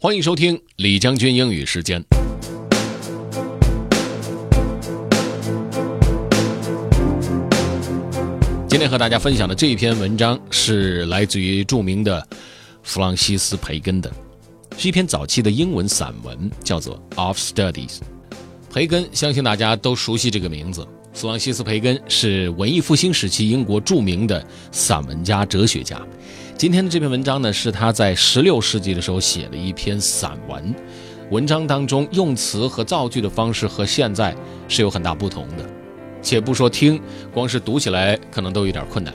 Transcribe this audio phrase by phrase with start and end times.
[0.00, 2.00] 欢迎收听李将军英语时间。
[8.68, 12.24] 今天和大家分享的这一篇文章是来自于著名的
[12.84, 14.08] 弗朗西斯·培根的，
[14.76, 17.96] 是一篇早期的英文散文，叫做《Of Studies》。
[18.72, 20.86] 培根，相信大家都熟悉这个名字。
[21.12, 26.00] 弗朗西斯·培根是文艺复兴时期英国著名的散文家、哲学家。
[26.58, 30.74] 今天的这篇文章呢，是他在16世纪的时候写的一篇散文。
[31.30, 34.34] 文章当中用词和造句的方式和现在
[34.66, 35.64] 是有很大不同的。
[36.20, 37.00] 且不说听，
[37.32, 39.14] 光是读起来可能都有点困难。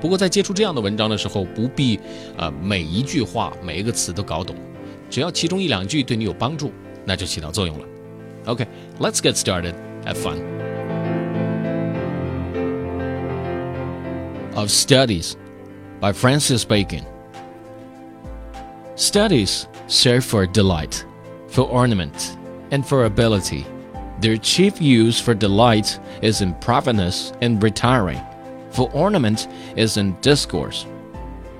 [0.00, 2.00] 不过在接触这样的文章的时候，不必
[2.38, 4.56] 呃每一句话、每一个词都搞懂，
[5.10, 6.72] 只要其中一两句对你有帮助，
[7.04, 7.84] 那就起到作用了。
[8.46, 9.74] OK，let's get started.
[10.06, 10.38] Have fun.
[14.54, 15.34] Of Studies
[16.00, 17.04] by Francis Bacon.
[18.94, 21.04] Studies serve for delight,
[21.48, 22.36] for ornament,
[22.70, 23.66] and for ability.
[24.20, 28.20] Their chief use for delight is in privateness and retiring,
[28.70, 30.86] for ornament is in discourse,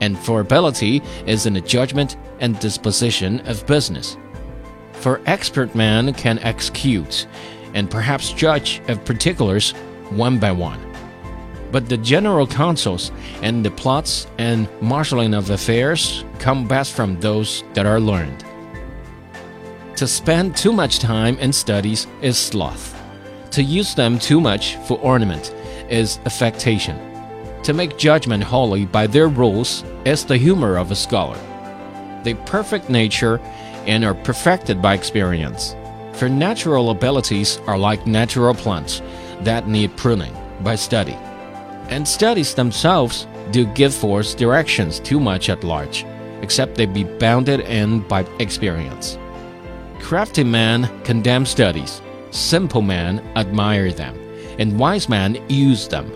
[0.00, 4.16] and for ability is in the judgment and disposition of business.
[4.92, 7.26] For expert man can execute,
[7.74, 9.72] and perhaps judge of particulars
[10.10, 10.89] one by one.
[11.72, 17.62] But the general counsels and the plots and marshalling of affairs come best from those
[17.74, 18.44] that are learned.
[19.96, 22.96] To spend too much time in studies is sloth.
[23.52, 25.54] To use them too much for ornament
[25.88, 26.98] is affectation.
[27.64, 31.38] To make judgment wholly by their rules is the humor of a scholar.
[32.24, 33.38] They perfect nature
[33.86, 35.76] and are perfected by experience.
[36.14, 39.02] For natural abilities are like natural plants
[39.40, 41.16] that need pruning by study.
[41.90, 46.06] And studies themselves do give forth directions too much at large,
[46.40, 49.18] except they be bounded in by experience.
[49.98, 54.16] Crafty men condemn studies, simple men admire them,
[54.58, 56.10] and wise men use them,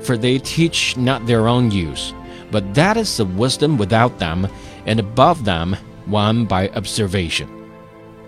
[0.00, 2.14] for they teach not their own use,
[2.50, 4.48] but that is the wisdom without them,
[4.86, 7.48] and above them won by observation.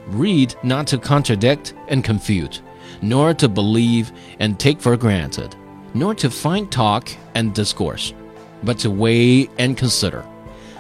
[0.09, 2.61] Read not to contradict and confute,
[3.01, 5.57] nor to believe and take for granted,
[5.95, 8.15] nor to find talk and discourse,
[8.63, 10.25] but to weigh and consider.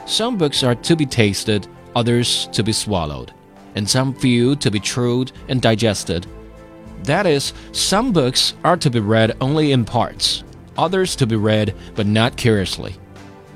[0.06, 3.32] Some books are to be tasted, others to be swallowed,
[3.74, 6.26] and some few to be chewed and digested.
[7.04, 10.44] That is, some books are to be read only in parts,
[10.76, 12.96] others to be read but not curiously,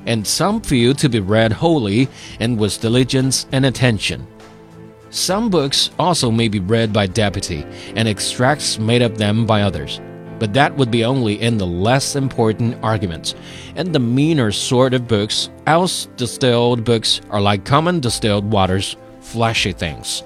[0.06, 2.08] and some few to be read wholly
[2.40, 4.26] and with diligence and attention.
[5.10, 10.00] Some books also may be read by deputy, and extracts made of them by others,
[10.38, 13.34] but that would be only in the less important arguments,
[13.74, 19.72] and the meaner sort of books, else distilled books are like common distilled waters, flashy
[19.72, 20.22] things.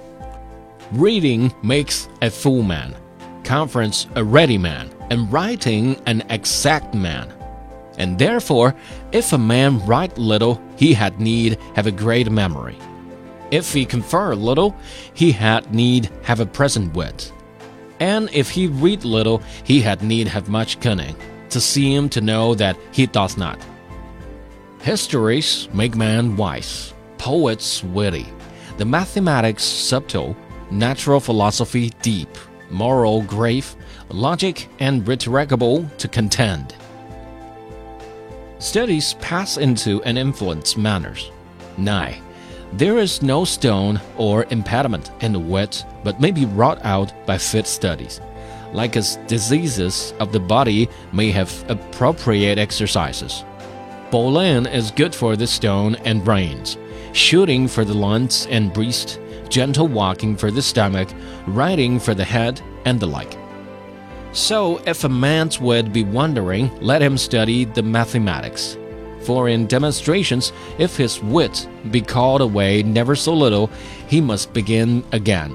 [0.92, 2.94] Reading makes a fool man,
[3.44, 7.32] conference a ready man, and writing an exact man.
[7.98, 8.74] And therefore,
[9.12, 12.78] if a man write little, he had need have a great memory.
[13.50, 14.76] If he confer little,
[15.12, 17.32] he had need have a present wit.
[18.00, 21.14] And if he read little, he had need have much cunning,
[21.50, 23.58] to seem to know that he doth not.
[24.80, 28.26] Histories make man wise, poets witty,
[28.78, 30.34] the mathematics subtle,
[30.70, 32.30] natural philosophy deep,
[32.70, 33.76] moral grave,
[34.08, 36.74] logic and rhetoricable to contend.
[38.58, 41.30] Studies pass into and influence manners.
[41.76, 42.22] Nay,
[42.72, 47.36] there is no stone or impediment in the wit, but may be wrought out by
[47.36, 48.20] fit studies.
[48.72, 53.44] Like as diseases of the body may have appropriate exercises.
[54.12, 56.76] Bowling is good for the stone and brains,
[57.12, 61.08] shooting for the lungs and breast, gentle walking for the stomach,
[61.48, 63.36] riding for the head, and the like.
[64.32, 68.76] So, if a man's wit be wandering, let him study the mathematics.
[69.22, 73.70] For in demonstrations, if his wit be called away never so little,
[74.08, 75.54] he must begin again.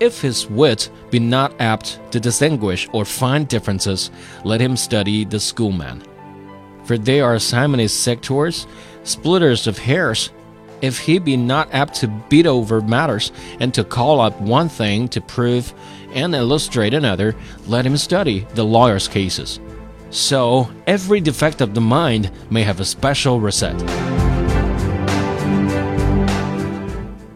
[0.00, 4.10] If his wit be not apt to distinguish or find differences,
[4.44, 6.04] let him study the schoolman.
[6.84, 8.66] For they are cymini sectores,
[9.02, 10.30] splitters of hairs.
[10.80, 15.08] If he be not apt to beat over matters and to call up one thing
[15.08, 15.74] to prove
[16.12, 17.34] and illustrate another,
[17.66, 19.58] let him study the lawyer's cases.
[20.10, 23.74] So every defect of the mind may have a special reset.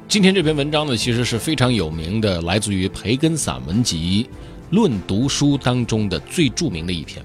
[0.08, 4.26] 今天这篇文章呢，其实是非常有名的，来自于培根散文集
[4.70, 7.22] 《论读书》当中的最著名的一篇。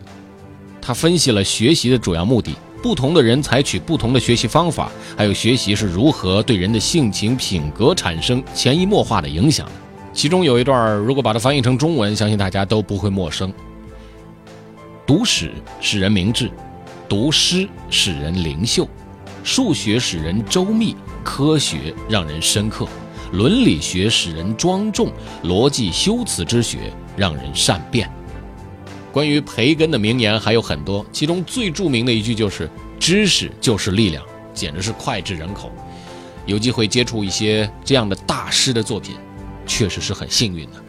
[0.81, 2.53] 他分析了学习的主要目的，
[2.83, 9.65] 不同的人采取不同的学习方法，还有学习是如何对人的性情品格产生潜移默化的影响。
[10.11, 13.53] 其中有一段，如果把它翻译成中文，相信大家都不会陌生。
[15.07, 16.51] 读史使人明智，
[17.07, 18.85] 读诗使人灵秀，
[19.41, 22.85] 数学使人周密，科学让人深刻，
[23.31, 25.09] 伦理学使人庄重，
[25.45, 28.11] 逻辑修辞之学让人善变。
[29.13, 32.69] 关于培根的名言还有很多，其中最著名的一句就是
[32.99, 34.21] “知识就是力量”，
[34.53, 35.71] 简直是脍炙人口。
[36.45, 39.15] 有机会接触一些这样的大师的作品，
[39.65, 40.83] 确实是很幸运的。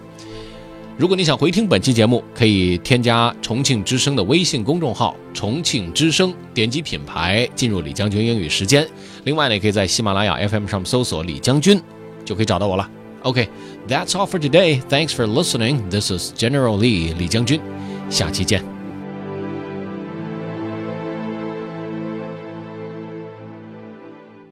[0.99, 8.85] 如果你想回听本期节目，可以添加重庆之声的微信公众号“重庆之声”，点击品牌进入李将军英语时间。
[9.23, 11.81] 另外呢，也可以在喜马拉雅 FM 上搜索李将军，
[12.25, 12.91] 就可以找到我了。
[13.23, 14.81] OK，that's all for today.
[14.91, 15.89] Thanks for listening.
[15.89, 17.61] This is General Lee 李将军。
[18.11, 18.78] 下期见。